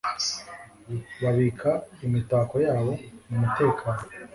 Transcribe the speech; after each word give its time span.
Babika 1.21 1.71
imitako 2.05 2.55
yabo 2.67 2.91
mumutekano. 3.27 4.01